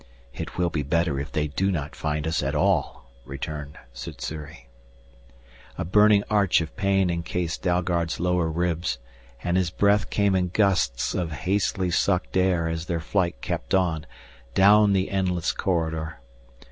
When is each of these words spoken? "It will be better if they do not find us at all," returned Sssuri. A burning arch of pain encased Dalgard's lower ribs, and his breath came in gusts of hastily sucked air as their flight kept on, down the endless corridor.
"It 0.33 0.57
will 0.57 0.71
be 0.71 0.81
better 0.81 1.19
if 1.19 1.31
they 1.31 1.45
do 1.47 1.71
not 1.71 1.95
find 1.95 2.25
us 2.25 2.41
at 2.41 2.55
all," 2.55 3.11
returned 3.23 3.77
Sssuri. 3.93 4.67
A 5.77 5.85
burning 5.85 6.23
arch 6.27 6.59
of 6.59 6.75
pain 6.75 7.11
encased 7.11 7.61
Dalgard's 7.61 8.19
lower 8.19 8.49
ribs, 8.49 8.97
and 9.43 9.57
his 9.57 9.69
breath 9.69 10.09
came 10.09 10.33
in 10.33 10.47
gusts 10.47 11.13
of 11.13 11.31
hastily 11.31 11.91
sucked 11.91 12.35
air 12.35 12.67
as 12.67 12.87
their 12.87 12.99
flight 12.99 13.41
kept 13.43 13.75
on, 13.75 14.07
down 14.55 14.93
the 14.93 15.11
endless 15.11 15.51
corridor. 15.51 16.19